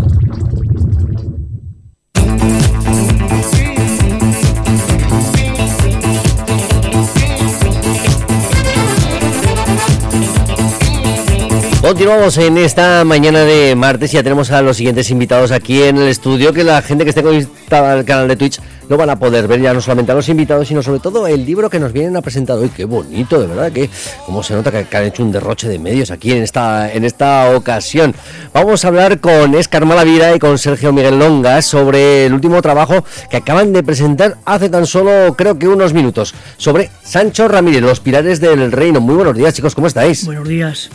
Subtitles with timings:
[11.82, 15.98] Continuamos en esta mañana de martes y ya tenemos a los siguientes invitados aquí en
[15.98, 19.16] el estudio, que la gente que esté conectada al canal de Twitch lo van a
[19.16, 21.94] poder ver ya no solamente a los invitados, sino sobre todo el libro que nos
[21.94, 22.68] vienen a presentar hoy.
[22.68, 23.90] Qué bonito, de verdad, que
[24.26, 27.56] como se nota que, han hecho un derroche de medios aquí en esta, en esta
[27.56, 28.14] ocasión.
[28.54, 33.06] Vamos a hablar con Escar Malavida y con Sergio Miguel Longa sobre el último trabajo
[33.30, 38.02] que acaban de presentar hace tan solo, creo que unos minutos, sobre Sancho Ramírez, los
[38.02, 39.00] pilares del reino.
[39.00, 40.26] Muy buenos días, chicos, ¿cómo estáis?
[40.26, 40.90] Buenos días.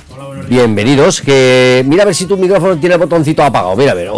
[0.48, 1.20] Bienvenidos.
[1.20, 3.74] Que mira a ver si tu micrófono tiene el botoncito apagado.
[3.74, 4.10] Mira a ver,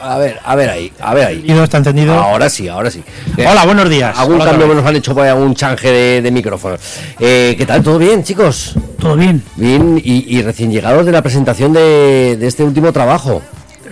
[0.00, 1.44] a ver, a ver ahí, a ver ahí.
[1.46, 2.14] ¿Y no está encendido?
[2.14, 3.02] Ahora sí, ahora sí.
[3.38, 4.16] Hola, buenos días.
[4.18, 6.76] Algún cambio nos han hecho por algún change de, micrófono.
[7.18, 7.82] Eh, ¿Qué tal?
[7.82, 8.74] ¿Todo bien, chicos?
[8.98, 9.42] Todo bien.
[9.56, 13.42] Bien, y, recién llegados de la presentación de, este último trabajo.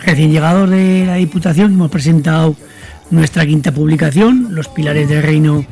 [0.04, 2.54] Recién llegados de la Diputación, hemos presentado
[3.10, 5.64] nuestra quinta publicación, Los Pilares del Reino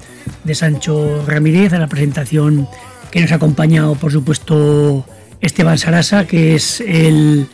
[0.45, 2.69] de Sancho Ramírez, a la presentación
[3.11, 5.05] que nos ha acompañado, por supuesto,
[5.41, 7.49] Esteban Sarasa, que es el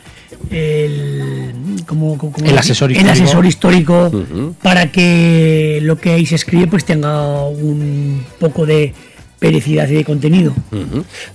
[0.51, 1.53] el,
[1.85, 4.11] como, el asesor histórico, el asesor histórico
[4.61, 8.93] para que lo que ahí se escribe pues tenga un poco de
[9.39, 10.53] pericidad y de contenido.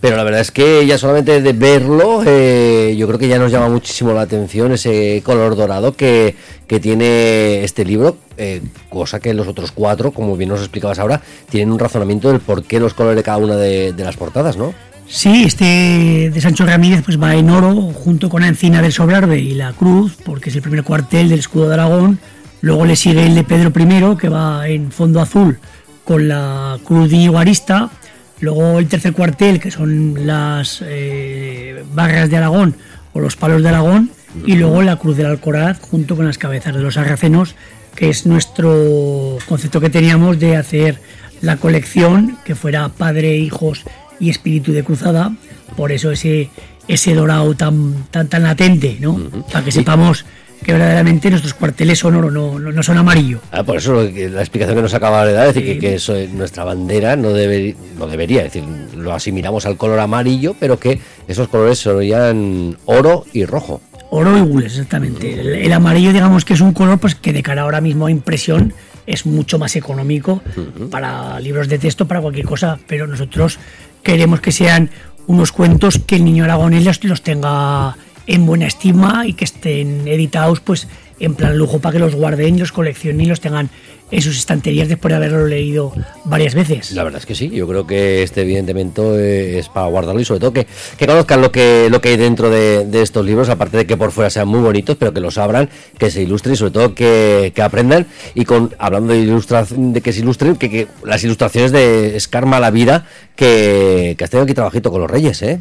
[0.00, 3.52] Pero la verdad es que ya solamente de verlo, eh, yo creo que ya nos
[3.52, 6.34] llama muchísimo la atención ese color dorado que,
[6.66, 11.20] que tiene este libro, eh, cosa que los otros cuatro, como bien nos explicabas ahora,
[11.50, 14.56] tienen un razonamiento del por qué los colores de cada una de, de las portadas,
[14.56, 14.74] ¿no?
[15.12, 19.40] Sí, este de Sancho Ramírez pues va en oro junto con la encina del Sobrarbe
[19.40, 22.20] y la cruz, porque es el primer cuartel del escudo de Aragón.
[22.60, 25.58] Luego le sigue el de Pedro I, que va en fondo azul
[26.04, 27.90] con la cruz de Iguarista.
[28.38, 32.76] Luego el tercer cuartel, que son las eh, barras de Aragón
[33.12, 34.10] o los palos de Aragón.
[34.46, 37.56] Y luego la cruz del Alcoraz junto con las cabezas de los sarracenos,
[37.96, 41.00] que es nuestro concepto que teníamos de hacer
[41.40, 43.84] la colección que fuera padre, hijos
[44.20, 45.32] y espíritu de cruzada,
[45.76, 46.50] por eso ese,
[46.86, 49.18] ese dorado tan, tan, tan latente, ¿no?
[49.50, 50.24] Para que sepamos
[50.62, 53.40] que verdaderamente nuestros cuarteles son oro, no, no, son amarillo.
[53.50, 56.64] Ah, por eso la explicación que nos acaba de dar, es decir, que, eso, nuestra
[56.64, 61.48] bandera no, debe, no debería, es decir, lo asimilamos al color amarillo, pero que esos
[61.48, 63.80] colores serían oro y rojo.
[64.10, 65.40] Oro y gules, exactamente.
[65.40, 68.10] El, el, amarillo, digamos que es un color pues que de cara ahora mismo a
[68.10, 68.74] impresión
[69.06, 70.42] es mucho más económico
[70.90, 73.58] para libros de texto, para cualquier cosa, pero nosotros
[74.02, 74.90] queremos que sean
[75.26, 77.96] unos cuentos que el niño aragonés los, tenga
[78.26, 80.88] en buena estima y que estén editados pues
[81.18, 83.70] en plan lujo para que los guarden, los coleccionen y los tengan
[84.10, 85.92] en sus estanterías después de haberlo leído
[86.24, 86.92] varias veces.
[86.92, 90.40] La verdad es que sí, yo creo que este evidentemente es para guardarlo y sobre
[90.40, 90.66] todo que,
[90.96, 94.12] que conozcan lo que, lo que hay dentro de, estos libros, aparte de que por
[94.12, 97.52] fuera sean muy bonitos, pero que los abran, que se ilustren y sobre todo que,
[97.60, 102.60] aprendan y con hablando de ilustración, de que se ilustren, que, las ilustraciones de Escarma
[102.60, 103.06] la vida
[103.36, 105.60] que, que has tenido aquí trabajito con los Reyes, ¿eh?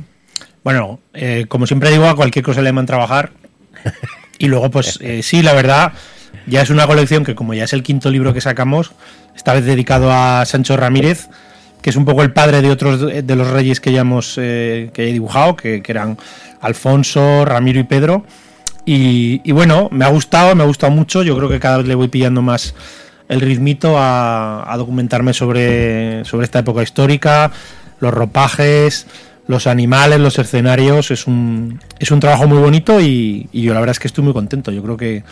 [0.63, 3.31] Bueno, eh, como siempre digo, a cualquier cosa le llaman trabajar.
[4.37, 5.93] Y luego, pues eh, sí, la verdad,
[6.47, 8.91] ya es una colección que como ya es el quinto libro que sacamos,
[9.35, 11.29] esta vez dedicado a Sancho Ramírez,
[11.81, 14.89] que es un poco el padre de otros de los reyes que ya hemos eh,
[14.93, 16.17] que he dibujado, que, eran
[16.61, 18.25] Alfonso, Ramiro y Pedro.
[18.85, 21.21] Y, bueno, me ha gustado, me ha gustado mucho.
[21.21, 22.73] Yo creo que cada vez le voy pillando más
[23.27, 27.51] el ritmito a, documentarme sobre, sobre esta época histórica,
[27.99, 29.05] los ropajes,
[29.47, 31.11] los animales, los escenarios.
[31.11, 34.23] Es un, es un trabajo muy bonito y, y yo la verdad es que estoy
[34.23, 34.71] muy contento.
[34.71, 35.23] Yo creo que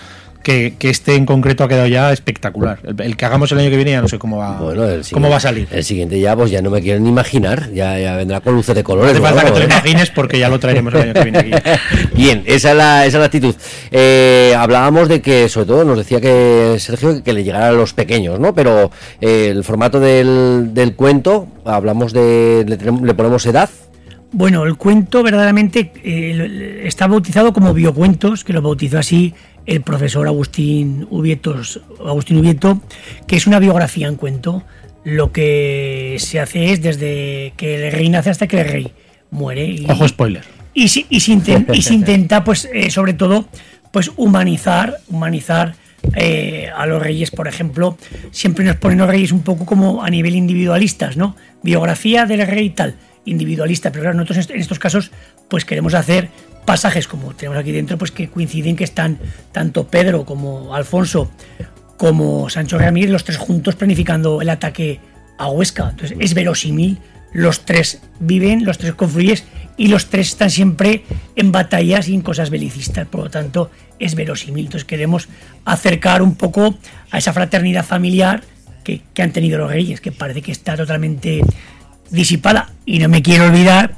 [0.43, 2.79] que, este en concreto ha quedado ya espectacular.
[2.97, 4.57] El, que hagamos el año que viene ya no sé cómo va,
[5.11, 5.67] cómo va a salir.
[5.71, 8.83] El siguiente ya, pues ya no me quiero ni imaginar, ya, vendrá con luces de
[8.83, 9.19] colores.
[9.19, 11.39] No hace falta que te lo imagines porque ya lo traeremos el año que viene
[11.39, 11.51] aquí.
[12.15, 13.55] Bien, esa es la, esa la actitud.
[13.91, 17.93] Eh, hablábamos de que, sobre todo, nos decía que Sergio que le llegara a los
[17.93, 18.53] pequeños, ¿no?
[18.53, 18.91] Pero
[19.22, 23.69] eh, el formato del, del cuento, hablamos de, le, ponemos edad,
[24.32, 29.34] bueno, el cuento verdaderamente eh, está bautizado como biocuentos, que lo bautizó así
[29.66, 32.82] el profesor Agustín Ubietos, Agustín Ubieto,
[33.28, 34.64] que es una biografía en cuento.
[35.03, 38.91] Lo que se hace es desde que el rey nace hasta que el rey
[39.29, 39.66] muere.
[39.66, 40.44] Y, Ojo spoiler.
[40.74, 41.32] Y, se, y,
[41.94, 43.47] intenta, pues, eh, sobre todo,
[43.91, 45.76] pues humanizar, humanizar
[46.16, 47.97] eh, a los reyes, por ejemplo.
[48.32, 51.35] Siempre nos ponen los reyes un poco como a nivel individualistas, ¿no?
[51.64, 52.96] Biografía del rey tal,
[53.28, 53.91] individualista.
[53.91, 55.12] Pero claro, nosotros en estos casos,
[55.47, 56.29] pues queremos hacer
[56.66, 59.20] pasajes como tenemos aquí dentro, pues que coinciden que están
[59.52, 61.32] tanto Pedro como Alfonso
[61.96, 65.00] como Sancho Ramírez, los tres juntos planificando el ataque
[65.38, 65.90] a Huesca.
[65.90, 67.00] Entonces es verosímil,
[67.34, 69.40] los tres viven, los tres confluyen
[69.78, 71.03] y los tres están siempre
[71.35, 74.66] en batallas y en cosas belicistas, por lo tanto es verosímil.
[74.66, 75.29] Entonces queremos
[75.66, 76.78] acercar un poco
[77.12, 78.44] a esa fraternidad familiar
[78.84, 81.41] que han tenido los reyes, que parece que está totalmente
[82.09, 82.71] disipada.
[82.85, 83.95] Y no me quiero olvidar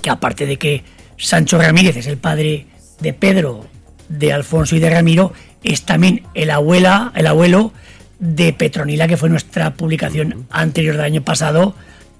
[0.00, 0.84] que aparte de que
[1.16, 2.66] Sancho Ramírez es el padre
[3.00, 3.66] de Pedro,
[4.08, 5.32] de Alfonso y de Ramiro,
[5.62, 7.72] es también el, abuela, el abuelo
[8.18, 11.74] de Petronila, que fue nuestra publicación anterior del año pasado,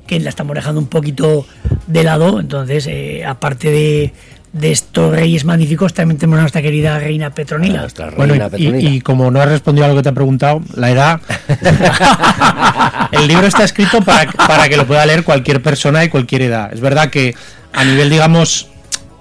[0.07, 1.47] que la estamos dejando un poquito
[1.87, 2.41] de lado.
[2.41, 4.13] Entonces, eh, aparte de,
[4.53, 7.81] de estos reyes magníficos, también tenemos a nuestra querida reina Petronila.
[7.81, 8.91] Nuestra Bueno, reina y, Petronila.
[8.91, 11.21] y como no has respondido a lo que te he preguntado, la edad.
[13.13, 16.73] el libro está escrito para, para que lo pueda leer cualquier persona de cualquier edad.
[16.73, 17.35] Es verdad que
[17.73, 18.69] a nivel, digamos,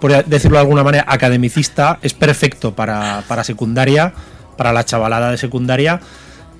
[0.01, 4.13] por decirlo de alguna manera, academicista, es perfecto para, para secundaria,
[4.57, 6.01] para la chavalada de secundaria.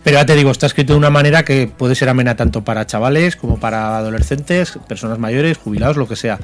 [0.03, 2.85] Pero ya te digo, está escrito de una manera que puede ser amena tanto para
[2.87, 6.39] chavales como para adolescentes, personas mayores, jubilados, lo que sea.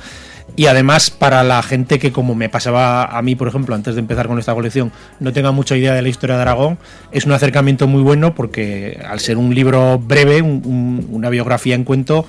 [0.55, 3.99] Y además para la gente que, como me pasaba a mí, por ejemplo, antes de
[4.01, 6.77] empezar con esta colección, no tenga mucha idea de la historia de Aragón,
[7.11, 11.73] es un acercamiento muy bueno porque al ser un libro breve, un- un- una biografía
[11.75, 12.25] en cuento,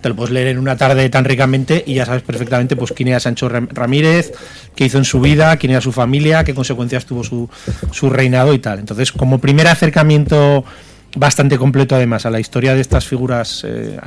[0.00, 3.08] te lo puedes leer en una tarde tan ricamente y ya sabes perfectamente pues quién
[3.08, 4.32] era Sancho Ram- Ramírez,
[4.74, 7.48] qué hizo en su vida, quién era su familia, qué consecuencias tuvo su,
[7.92, 8.78] su reinado y tal.
[8.78, 10.64] Entonces, como primer acercamiento
[11.16, 13.98] bastante completo además a la historia de estas figuras eh,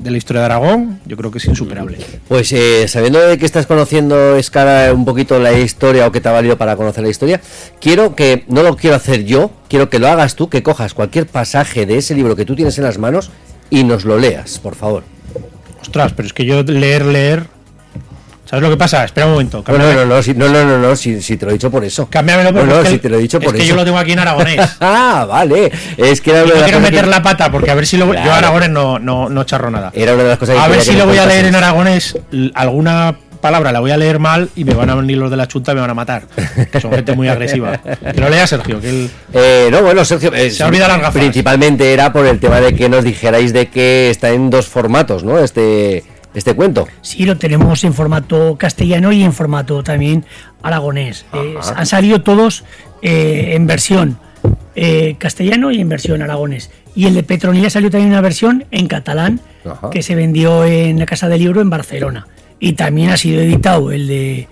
[0.00, 1.98] de la historia de Aragón, yo creo que es insuperable.
[2.28, 6.32] Pues eh, sabiendo que estás conociendo, Escara, un poquito la historia o que te ha
[6.32, 7.40] valido para conocer la historia,
[7.80, 11.26] quiero que, no lo quiero hacer yo, quiero que lo hagas tú, que cojas cualquier
[11.26, 13.32] pasaje de ese libro que tú tienes en las manos
[13.68, 15.02] y nos lo leas, por favor.
[15.96, 17.46] Ostras, pero es que yo leer, leer...
[18.44, 19.02] ¿Sabes lo que pasa?
[19.04, 19.64] Espera un momento.
[19.66, 21.68] No, no, no, no, si, no, no, no, no, si, si te lo he dicho
[21.68, 22.06] por eso.
[22.08, 23.70] Cámbiamelo No, porque no, es que, te lo he dicho es por que eso.
[23.70, 24.60] yo lo tengo aquí en aragonés.
[24.80, 25.72] Ah, vale.
[25.96, 27.74] Es que era Y una no de las quiero meter que- la pata porque a
[27.74, 28.32] ver si lo yo Claro.
[28.34, 29.90] aragonés no, no, no charro nada.
[29.94, 31.56] Era una de las cosas que A ver si que lo voy a leer en
[31.56, 32.16] aragonés,
[32.54, 33.16] alguna
[33.46, 35.70] palabra la voy a leer mal y me van a venir los de la chunta
[35.70, 36.24] y me van a matar.
[36.72, 37.78] Que son gente muy agresiva.
[37.78, 39.10] Que lo lea Sergio, que él...
[39.32, 41.20] Eh, no, bueno, Sergio, eh, Se ha olvidado las gafas.
[41.20, 45.22] principalmente era por el tema de que nos dijerais de que está en dos formatos,
[45.22, 45.38] ¿no?
[45.38, 46.02] Este,
[46.34, 46.86] este cuento.
[47.02, 50.24] Sí, lo tenemos en formato castellano y en formato también
[50.62, 51.24] aragonés.
[51.32, 52.64] Eh, han salido todos
[53.02, 54.18] eh, en versión
[54.74, 56.70] eh, castellano y en versión aragonés.
[56.94, 59.90] Y el de Petronila salió también una versión en catalán Ajá.
[59.90, 62.26] que se vendió en la Casa del Libro en Barcelona.
[62.58, 64.48] Y también ha sido editado el de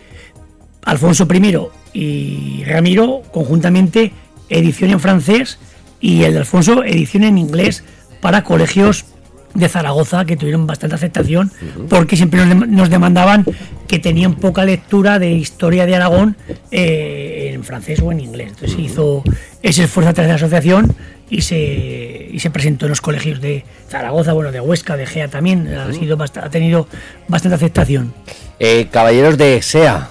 [0.85, 1.59] Alfonso I
[1.95, 4.13] y Ramiro conjuntamente,
[4.49, 5.59] edición en francés
[6.01, 7.85] y el de Alfonso, edición en inglés
[8.21, 9.07] para colegios
[9.55, 11.53] de Zaragoza que tuvieron bastante aceptación
[11.89, 13.45] porque siempre nos, dem- nos demandaban
[13.87, 16.37] que tenían poca lectura de historia de Aragón
[16.73, 18.49] eh, en francés o en inglés.
[18.49, 19.23] Entonces se hizo
[19.63, 20.95] ese esfuerzo a través de la asociación
[21.31, 25.29] y se, y se presentó en los colegios de Zaragoza, bueno, de Huesca, de Gea
[25.29, 25.69] también.
[25.75, 26.87] Ha, sido ha tenido
[27.29, 28.13] bastante aceptación.
[28.59, 30.11] Eh, Caballeros de SEA.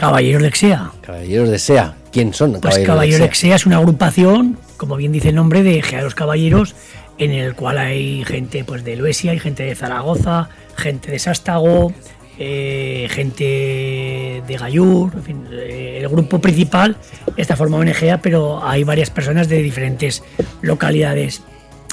[0.00, 0.92] Caballeros de Exea.
[1.02, 1.94] Caballeros de SEA.
[2.10, 2.58] ¿Quién son?
[2.60, 6.74] Pues Caballeros de Exea es una agrupación, como bien dice el nombre, de Gearos Caballeros,
[7.18, 11.92] en el cual hay gente pues de Luesia, hay gente de Zaragoza, gente de Sástago,
[12.42, 16.96] eh, gente de Gallur, en fin, eh, el grupo principal
[17.36, 20.24] está formado en Egea, pero hay varias personas de diferentes
[20.62, 21.42] localidades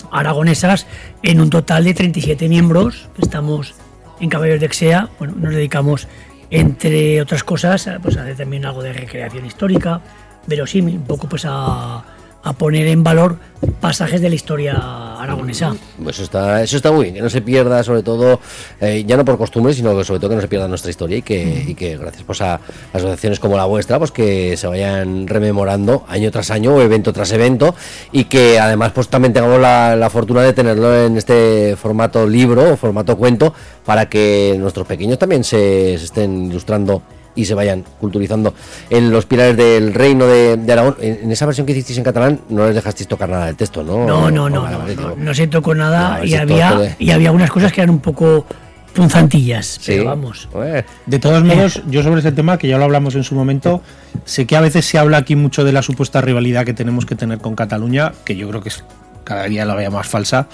[0.09, 0.87] aragonesas,
[1.21, 3.75] en un total de 37 miembros, estamos
[4.21, 6.07] en Caballeros de Exea, bueno, nos dedicamos
[6.49, 9.99] entre otras cosas pues, a hacer también algo de recreación histórica,
[10.45, 12.05] verosímil, un poco pues a,
[12.41, 13.37] a poner en valor
[13.81, 14.75] pasajes de la historia
[15.21, 15.75] aragonesa.
[16.01, 18.39] Pues eso está, eso está muy bien, que no se pierda, sobre todo,
[18.79, 21.17] eh, ya no por costumbre, sino que sobre todo que no se pierda nuestra historia
[21.17, 22.59] y que, gracias pues, a
[22.93, 27.31] asociaciones como la vuestra, pues que se vayan rememorando año tras año o evento tras
[27.31, 27.75] evento
[28.11, 32.77] y que además pues también tengamos la, fortuna de tenerlo en este formato libro o
[32.77, 33.53] formato cuento
[33.85, 37.01] para que nuestros pequeños también se estén ilustrando
[37.37, 38.53] y se vayan culturizando
[38.89, 40.97] en los pilares del reino de, de Aragón.
[40.99, 43.81] En, en esa versión que hicisteis en catalán no les dejasteis tocar nada del texto,
[43.83, 44.05] ¿no?
[44.05, 46.95] No, no, no, no, vale, no, no se tocó nada y si todo había, puede.
[46.99, 48.45] y había algunas cosas que eran un poco
[48.93, 49.91] punzantillas, Sí.
[49.91, 50.49] pero vamos.
[50.55, 53.81] Eh, De todos modos, yo sobre ese tema, que ya lo hablamos en su momento,
[54.25, 57.15] sé que a veces se habla aquí mucho de la supuesta rivalidad que tenemos que
[57.15, 58.83] tener con Cataluña, que yo creo que es
[59.23, 60.47] cada día la vea más falsa,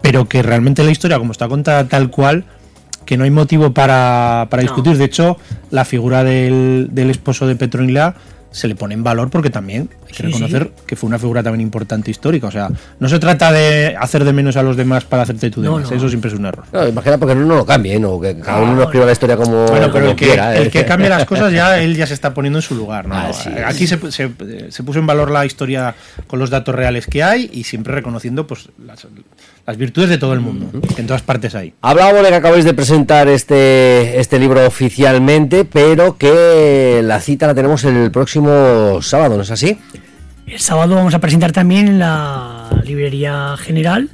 [0.00, 2.44] pero que realmente la historia, como está contada tal cual,
[3.04, 4.68] que no hay motivo para, para No.
[4.68, 4.96] discutir.
[4.98, 5.36] De hecho,
[5.70, 8.14] la figura del, del esposo de Petronila
[8.50, 11.60] se le pone en valor porque también que Sí, reconocer que fue una figura también
[11.62, 12.46] importante histórica.
[12.46, 15.60] O sea, no se trata de hacer de menos a los demás para hacerte tú
[15.62, 15.90] de No, más.
[15.90, 15.96] no.
[15.96, 16.64] Eso siempre es un error.
[16.72, 19.86] No, imagina porque no lo cambien o que cada uno escriba la historia como, Bueno,
[19.92, 20.56] pero como el que, quiera.
[20.56, 20.70] el ¿eh?
[20.70, 23.06] que cambia las cosas ya él ya se está poniendo en su lugar.
[23.08, 23.14] ¿no?
[23.16, 23.50] Ah, sí.
[23.66, 24.30] Aquí se, se-
[24.70, 25.94] se puso en valor la historia
[26.26, 29.06] con los datos reales que hay y siempre reconociendo pues las,
[29.66, 31.72] las virtudes de todo el mundo, que en todas partes hay.
[31.82, 37.54] Hablábamos de que acabáis de presentar este, este libro oficialmente, pero que la cita la
[37.54, 39.78] tenemos el próximo sábado, ¿no es así?
[40.46, 44.10] El sábado vamos a presentar también en la librería general.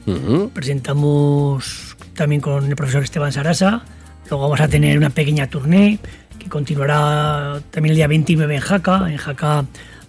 [0.52, 3.82] Presentamos también con el profesor Esteban Sarasa.
[4.30, 5.98] Luego vamos a tener una pequeña tournée
[6.38, 9.10] que continuará también el día 29 en Jaca.
[9.10, 9.64] En Jaca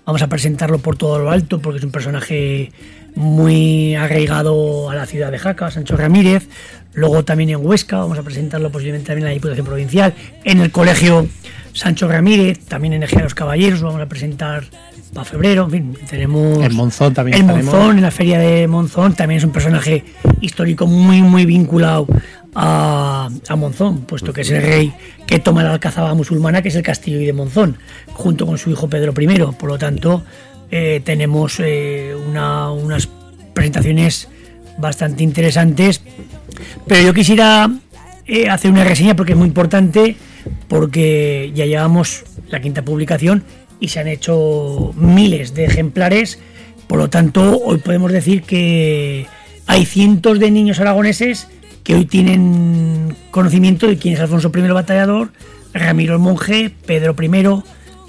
[0.05, 2.71] vamos a presentarlo por todo lo alto porque es un personaje
[3.15, 6.47] muy arraigado a la ciudad de Jaca, Sancho Ramírez.
[6.93, 10.13] Luego también en Huesca vamos a presentarlo posiblemente también en la Diputación Provincial.
[10.43, 11.27] En el Colegio
[11.73, 14.63] Sancho Ramírez, también en Ejea de los Caballeros, lo vamos a presentar
[15.13, 15.65] para febrero.
[15.65, 16.63] En fin, tenemos.
[16.63, 17.73] En Monzón también En estaremos.
[17.73, 20.03] Monzón, en la feria de Monzón, también es un personaje
[20.41, 22.07] histórico muy, muy vinculado
[22.55, 24.93] a, a Monzón, puesto que es el rey
[25.27, 27.77] que toma la alcazaba musulmana, que es el castillo de Monzón,
[28.13, 29.27] junto con su hijo Pedro I.
[29.57, 30.23] Por lo tanto,
[30.71, 33.09] eh, tenemos eh, una- unas
[33.53, 34.27] presentaciones
[34.77, 36.01] bastante interesantes.
[36.87, 37.69] Pero yo quisiera
[38.25, 40.15] eh, hacer una reseña porque es muy importante,
[40.67, 43.43] porque ya llevamos la quinta publicación
[43.79, 46.39] y se han hecho miles de ejemplares.
[46.87, 49.25] Por lo tanto, hoy podemos decir que
[49.67, 51.47] hay cientos de niños aragoneses
[51.83, 55.31] que hoy tienen conocimiento de quién es Alfonso I el Batallador,
[55.73, 57.27] Ramiro el Monje, Pedro I,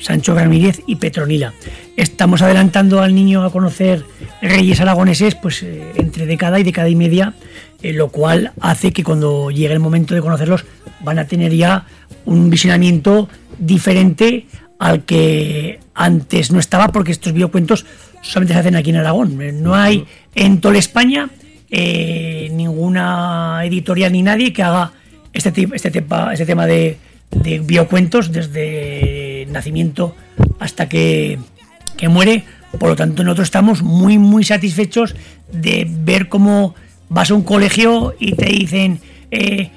[0.00, 1.52] Sancho Ramírez y Petronila.
[1.96, 4.04] Estamos adelantando al niño a conocer
[4.42, 7.34] reyes aragoneses pues eh, entre década y década y media,
[7.82, 10.64] eh, lo cual hace que cuando llegue el momento de conocerlos
[11.00, 11.86] van a tener ya
[12.24, 13.28] un visionamiento
[13.58, 14.46] diferente
[14.78, 17.84] al que antes no estaba porque estos videocuentos
[18.22, 19.62] solamente se hacen aquí en Aragón.
[19.62, 21.28] No hay en toda España
[21.70, 24.92] eh, ninguna editorial ni nadie que haga
[25.32, 26.96] este, este, este tema de
[27.64, 30.14] biocuentos desde nacimiento
[30.58, 31.38] hasta que,
[31.96, 32.44] que muere.
[32.78, 35.16] Por lo tanto, nosotros estamos muy, muy satisfechos
[35.52, 36.74] de ver cómo
[37.08, 39.70] vas a un colegio y te dicen, eh,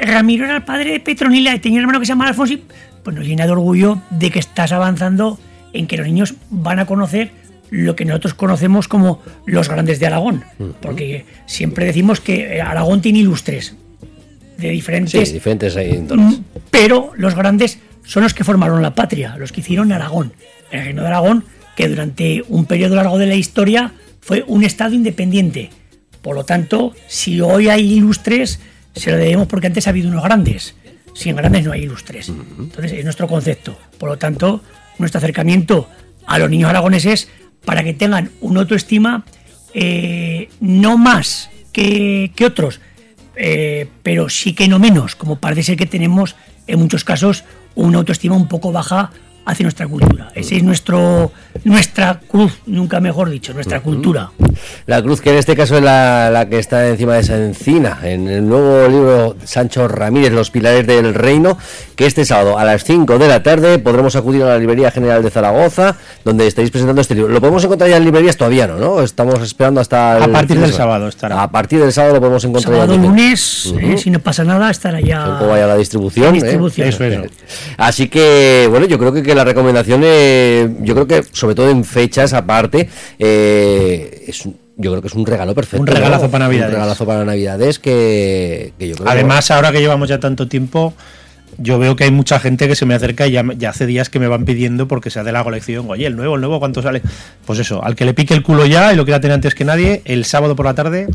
[0.00, 2.54] Ramiro era el padre de Petronila y tenía un hermano que se llama Alfonso.
[3.02, 5.38] Pues nos llena de orgullo de que estás avanzando
[5.72, 7.30] en que los niños van a conocer
[7.70, 10.44] lo que nosotros conocemos como los grandes de Aragón.
[10.80, 13.76] Porque siempre decimos que Aragón tiene ilustres
[14.56, 16.38] de Sí, diferentes diferentes índoles.
[16.38, 17.78] Mm, Pero los grandes
[18.08, 20.32] son los que formaron la patria, los que hicieron Aragón.
[20.70, 21.44] El reino de Aragón,
[21.76, 25.68] que durante un periodo largo de la historia fue un estado independiente.
[26.22, 28.60] Por lo tanto, si hoy hay ilustres,
[28.94, 30.74] se lo debemos porque antes ha habido unos grandes.
[31.12, 32.30] Sin grandes no hay ilustres.
[32.30, 33.78] Entonces, es nuestro concepto.
[33.98, 34.62] Por lo tanto,
[34.98, 35.86] nuestro acercamiento
[36.26, 37.28] a los niños aragoneses
[37.66, 39.26] para que tengan una autoestima
[39.74, 42.80] eh, no más que, que otros,
[43.36, 46.36] eh, pero sí que no menos, como parece ser que tenemos
[46.66, 47.44] en muchos casos
[47.86, 49.10] una autoestima un poco baja
[49.48, 50.28] hacia nuestra cultura.
[50.34, 51.32] Esa es nuestro,
[51.64, 54.30] nuestra cruz, nunca mejor dicho, nuestra cultura.
[54.84, 57.98] La cruz que en este caso es la, la que está encima de esa encina,
[58.02, 61.56] en el nuevo libro Sancho Ramírez, Los Pilares del Reino,
[61.96, 65.22] que este sábado a las 5 de la tarde podremos acudir a la Librería General
[65.22, 67.32] de Zaragoza, donde estáis presentando este libro.
[67.32, 68.36] ¿Lo podemos encontrar ya en librerías?
[68.36, 69.00] Todavía no, ¿no?
[69.00, 70.16] Estamos esperando hasta...
[70.16, 71.42] A el partir fin de del sábado estará.
[71.42, 73.16] A partir del sábado lo podemos encontrar ya Sábado, librería.
[73.16, 75.26] lunes, eh, si no pasa nada, estará ya.
[75.26, 76.26] Vaya la distribución.
[76.26, 76.42] La ¿eh?
[76.42, 76.88] distribución.
[76.88, 77.22] Eso, eso.
[77.78, 81.70] Así que, bueno, yo creo que, que la recomendación, eh, yo creo que sobre todo
[81.70, 85.80] en fechas aparte, eh, es un- yo creo que es un regalo perfecto.
[85.80, 86.30] Un regalazo ¿no?
[86.30, 86.68] para Navidades.
[86.70, 90.46] Un regalazo para Navidades que, que yo creo que- Además, ahora que llevamos ya tanto
[90.46, 90.94] tiempo,
[91.60, 94.08] yo veo que hay mucha gente que se me acerca y ya, ya hace días
[94.10, 95.86] que me van pidiendo porque sea de la colección.
[95.90, 97.02] Oye, el nuevo, el nuevo, ¿cuánto sale?
[97.46, 99.64] Pues eso, al que le pique el culo ya y lo quiera tener antes que
[99.64, 101.08] nadie, el sábado por la tarde.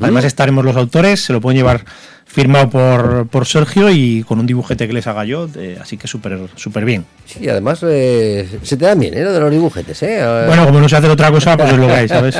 [0.00, 1.84] Además, estaremos los autores, se lo pueden llevar
[2.32, 5.48] firmado por, por Sergio y con un dibujete que les haga yo,
[5.80, 7.04] así que súper súper bien.
[7.26, 9.24] Sí, además eh, se te dan bien, ¿eh?
[9.24, 10.20] Lo de los dibujetes, ¿eh?
[10.20, 12.36] Eh, Bueno, como no sé hacer otra cosa, pues es lo hay, ¿sabes?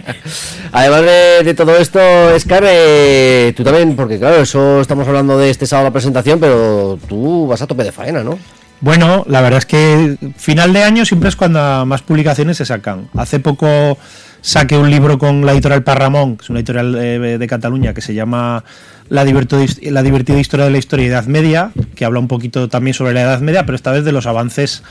[0.72, 1.98] Además de, de todo esto,
[2.38, 6.98] Scar, eh, tú también, porque claro, eso estamos hablando de este sábado la presentación, pero
[7.08, 8.38] tú vas a tope de faena, ¿no?
[8.80, 13.08] Bueno, la verdad es que final de año siempre es cuando más publicaciones se sacan.
[13.16, 13.96] Hace poco
[14.42, 18.12] saqué un libro con la editorial Parramón, que es una editorial de Cataluña, que se
[18.12, 18.62] llama
[19.08, 22.68] la, divertida, la divertida historia de la historia y Edad Media, que habla un poquito
[22.68, 24.82] también sobre la Edad Media, pero esta vez de los avances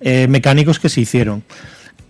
[0.00, 1.42] eh, mecánicos que se hicieron.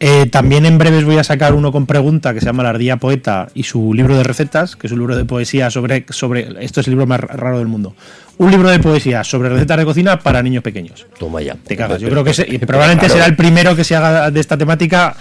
[0.02, 2.96] Eh, también en breves voy a sacar uno con pregunta que se llama La Ardilla
[2.96, 6.64] Poeta y su libro de recetas, que es un libro de poesía sobre, sobre.
[6.64, 7.94] Esto es el libro más raro del mundo.
[8.38, 11.06] Un libro de poesía sobre recetas de cocina para niños pequeños.
[11.18, 11.54] Toma ya.
[11.54, 12.00] Te cagas.
[12.00, 12.32] Yo creo que
[12.66, 15.14] probablemente será el primero que se haga de esta temática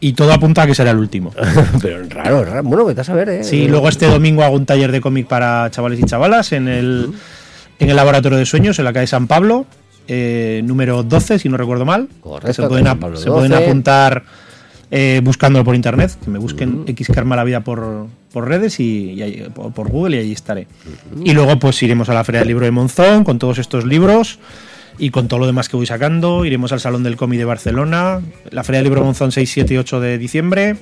[0.00, 1.32] y todo apunta a que será el último.
[1.82, 2.62] Pero raro, raro.
[2.62, 3.44] Bueno, vete a saber, ¿eh?
[3.44, 7.10] Sí, luego este domingo hago un taller de cómic para chavales y chavalas en el,
[7.78, 9.66] en el Laboratorio de Sueños, en la calle San Pablo,
[10.06, 12.08] eh, número 12, si no recuerdo mal.
[12.20, 13.64] Correcto, se pueden, San ap- Pablo se pueden 12.
[13.64, 14.24] apuntar
[14.90, 19.12] eh, buscándolo por internet, que me busquen X Karma la vida por, por redes y,
[19.12, 20.66] y ahí- por, por Google y ahí estaré.
[21.24, 24.38] Y luego pues iremos a la Feria del Libro de Monzón con todos estos libros
[24.98, 26.44] y con todo lo demás que voy sacando.
[26.44, 29.76] Iremos al Salón del Cómic de Barcelona, la Feria del Libro Monzón 6, 7 y
[29.76, 30.76] 8 de diciembre.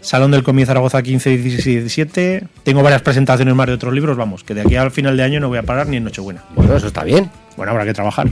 [0.00, 2.46] Salón del Cómic de Zaragoza 15, 16 y 17.
[2.62, 5.40] Tengo varias presentaciones más de otros libros, vamos, que de aquí al final de año
[5.40, 6.44] no voy a parar ni en Nochebuena.
[6.54, 7.30] Bueno, eso está bien.
[7.56, 8.28] Bueno, habrá que trabajar.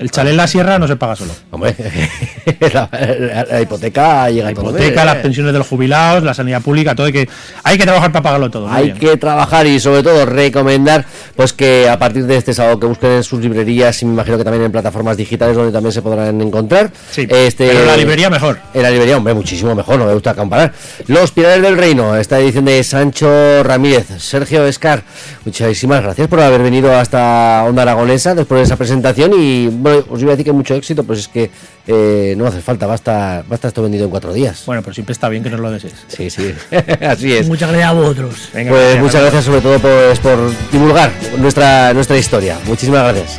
[0.00, 1.32] El chalet en la sierra no se paga solo.
[1.50, 1.74] Hombre,
[2.72, 6.94] la, la- la hipoteca llega La hipoteca, las pensiones de los jubilados, la sanidad pública,
[6.94, 7.28] todo hay que,
[7.62, 8.68] hay que trabajar para pagarlo todo.
[8.70, 8.98] Hay bien.
[8.98, 11.04] que trabajar y sobre todo recomendar
[11.36, 14.36] pues que a partir de este sábado que busquen en sus librerías y me imagino
[14.38, 16.90] que también en plataformas digitales donde también se podrán encontrar.
[17.10, 18.58] Sí, este, pero la librería mejor.
[18.74, 20.72] En la librería, hombre, muchísimo mejor, no me gusta comparar.
[21.06, 25.02] Los Pilares del Reino, esta edición de Sancho Ramírez, Sergio Escar,
[25.44, 29.32] muchísimas gracias por haber venido hasta Onda Aragonesa después de esa presentación
[29.64, 31.50] y bueno, os iba a decir que mucho éxito, pues es que
[31.86, 34.62] eh, no hace falta, basta, basta esto vendido en cuatro días.
[34.66, 35.94] Bueno, pero siempre está bien que nos lo desees.
[36.08, 36.52] Sí, sí,
[37.06, 37.48] así es.
[37.48, 38.34] Muchas gracias a vosotros.
[38.54, 39.02] Venga, Pues gracias.
[39.04, 40.38] muchas gracias sobre todo pues, por
[40.70, 42.58] divulgar nuestra, nuestra historia.
[42.66, 43.38] Muchísimas gracias.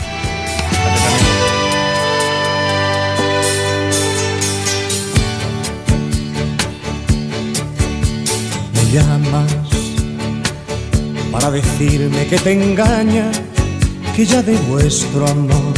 [8.74, 9.52] Me llamas
[11.32, 13.32] para decirme que te engaña,
[14.16, 15.74] que ya de vuestro amor